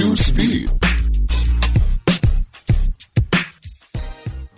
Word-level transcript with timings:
you 0.00 0.16
speak. 0.16 0.79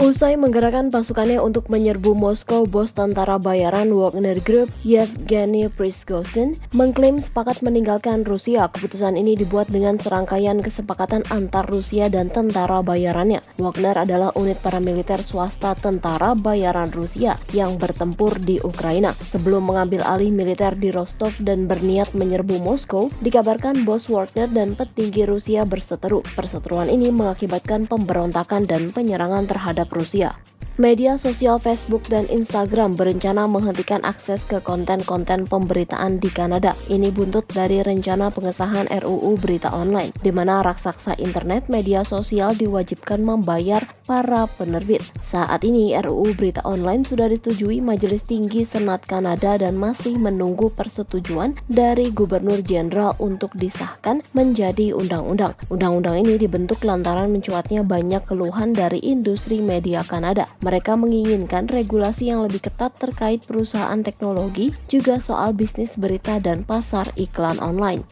Usai 0.02 0.34
menggerakkan 0.34 0.90
pasukannya 0.90 1.38
untuk 1.38 1.71
menyerbu 1.71 2.18
Moskow, 2.18 2.66
bos 2.66 2.90
tentara 2.90 3.38
bayaran 3.38 3.95
Wagner 3.95 4.43
Group, 4.43 4.66
Yevgeny 4.82 5.71
Prigozhin, 5.71 6.59
mengklaim 6.75 7.22
sepakat 7.22 7.62
meninggalkan 7.62 8.27
Rusia. 8.27 8.66
Keputusan 8.66 9.14
ini 9.14 9.38
dibuat 9.38 9.70
dengan 9.70 10.02
serangkaian 10.02 10.59
kesepakatan 10.59 11.23
antar 11.30 11.70
Rusia 11.70 12.11
dan 12.11 12.34
tentara 12.34 12.82
bayarannya. 12.82 13.46
Wagner 13.62 13.95
adalah 13.95 14.34
unit 14.34 14.59
paramiliter 14.59 15.23
swasta 15.23 15.79
tentara 15.79 16.34
bayaran 16.34 16.91
Rusia 16.91 17.39
yang 17.55 17.79
bertempur 17.79 18.43
di 18.43 18.59
Ukraina. 18.59 19.14
Sebelum 19.14 19.71
mengambil 19.71 20.03
alih 20.03 20.34
militer 20.34 20.75
di 20.75 20.91
Rostov 20.91 21.39
dan 21.39 21.71
berniat 21.71 22.11
menyerbu 22.11 22.59
Moskow, 22.59 23.07
dikabarkan 23.23 23.87
bos 23.87 24.11
Wagner 24.11 24.50
dan 24.50 24.75
petinggi 24.75 25.30
Rusia 25.30 25.62
berseteru. 25.62 26.26
Perseteruan 26.34 26.90
ini 26.90 27.14
mengakibatkan 27.14 27.86
pemberontakan 27.86 28.66
dan 28.66 28.90
penyerangan 28.90 29.46
terhadap 29.46 29.92
Rusia. 29.93 30.35
Media 30.81 31.21
sosial 31.21 31.61
Facebook 31.61 32.09
dan 32.09 32.25
Instagram 32.33 32.97
berencana 32.97 33.45
menghentikan 33.45 34.01
akses 34.09 34.48
ke 34.48 34.56
konten-konten 34.65 35.45
pemberitaan 35.45 36.17
di 36.17 36.33
Kanada. 36.33 36.73
Ini 36.89 37.12
buntut 37.12 37.45
dari 37.53 37.84
rencana 37.84 38.33
pengesahan 38.33 38.89
RUU 38.89 39.37
Berita 39.37 39.69
Online, 39.69 40.09
di 40.25 40.33
mana 40.33 40.65
raksasa 40.65 41.20
internet 41.20 41.69
media 41.69 42.09
sosial 42.09 42.56
diwajibkan 42.56 43.20
membayar 43.20 43.84
para 44.09 44.48
penerbit. 44.48 45.05
Saat 45.33 45.64
ini 45.64 45.97
RUU 45.97 46.36
Berita 46.36 46.61
Online 46.69 47.09
sudah 47.09 47.25
disetujui 47.25 47.81
Majelis 47.81 48.20
Tinggi 48.20 48.69
Senat 48.69 49.09
Kanada 49.09 49.56
dan 49.56 49.81
masih 49.81 50.20
menunggu 50.20 50.69
persetujuan 50.69 51.56
dari 51.73 52.12
Gubernur 52.12 52.61
Jenderal 52.61 53.17
untuk 53.17 53.48
disahkan 53.56 54.20
menjadi 54.37 54.92
undang-undang. 54.92 55.56
Undang-undang 55.73 56.20
ini 56.20 56.37
dibentuk 56.37 56.84
lantaran 56.84 57.33
mencuatnya 57.33 57.81
banyak 57.81 58.20
keluhan 58.29 58.77
dari 58.77 59.01
industri 59.01 59.65
media 59.65 60.05
Kanada. 60.05 60.53
Mereka 60.61 61.01
menginginkan 61.01 61.65
regulasi 61.65 62.28
yang 62.28 62.45
lebih 62.45 62.69
ketat 62.69 62.93
terkait 63.01 63.41
perusahaan 63.49 64.05
teknologi, 64.05 64.77
juga 64.93 65.17
soal 65.17 65.56
bisnis 65.56 65.97
berita 65.97 66.45
dan 66.45 66.61
pasar 66.61 67.09
iklan 67.17 67.56
online. 67.56 68.05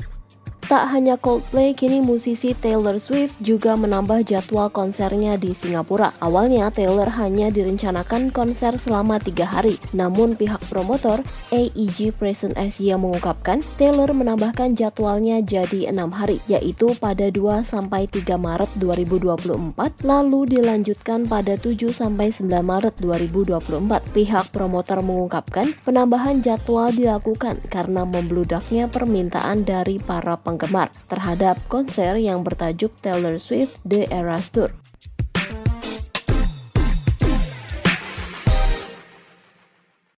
Tak 0.70 0.94
hanya 0.94 1.18
Coldplay, 1.18 1.74
kini 1.74 1.98
musisi 1.98 2.54
Taylor 2.54 3.02
Swift 3.02 3.42
juga 3.42 3.74
menambah 3.74 4.22
jadwal 4.22 4.70
konsernya 4.70 5.34
di 5.34 5.50
Singapura. 5.50 6.14
Awalnya 6.22 6.70
Taylor 6.70 7.10
hanya 7.18 7.50
direncanakan 7.50 8.30
konser 8.30 8.78
selama 8.78 9.18
tiga 9.18 9.50
hari, 9.50 9.82
namun 9.90 10.38
pihak 10.38 10.62
promotor 10.70 11.26
AEG 11.50 12.14
Present 12.14 12.54
Asia 12.54 12.94
mengungkapkan 12.94 13.66
Taylor 13.82 14.14
menambahkan 14.14 14.78
jadwalnya 14.78 15.42
jadi 15.42 15.90
enam 15.90 16.14
hari, 16.14 16.38
yaitu 16.46 16.94
pada 17.02 17.34
2 17.34 17.66
sampai 17.66 18.06
3 18.06 18.38
Maret 18.38 18.70
2024, 18.78 19.74
lalu 20.06 20.54
dilanjutkan 20.54 21.26
pada 21.26 21.58
7 21.58 21.90
sampai 21.90 22.30
9 22.30 22.46
Maret 22.62 22.94
2024. 23.02 24.06
Pihak 24.14 24.54
promotor 24.54 25.02
mengungkapkan 25.02 25.74
penambahan 25.82 26.46
jadwal 26.46 26.94
dilakukan 26.94 27.58
karena 27.66 28.06
membludaknya 28.06 28.86
permintaan 28.86 29.66
dari 29.66 29.98
para 29.98 30.38
penggemar 30.38 30.59
penggemar 30.60 30.92
terhadap 31.08 31.56
konser 31.72 32.20
yang 32.20 32.44
bertajuk 32.44 32.92
Taylor 33.00 33.40
Swift 33.40 33.80
The 33.88 34.04
Eras 34.12 34.52
Tour. 34.52 34.76